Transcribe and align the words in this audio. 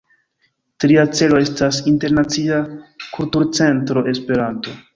Tria 0.83 1.03
celo 1.19 1.41
estas 1.43 1.81
Internacia 1.93 2.59
Kulturcentro 3.11 4.05
Esperanto. 4.17 4.79